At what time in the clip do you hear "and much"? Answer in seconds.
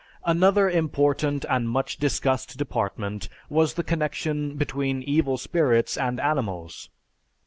1.47-1.97